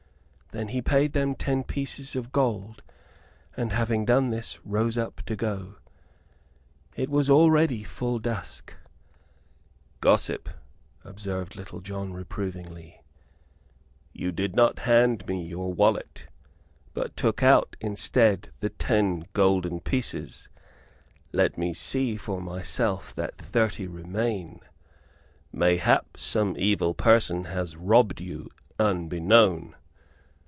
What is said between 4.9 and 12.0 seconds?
up to go. It was already full dusk. "Gossip," observed Little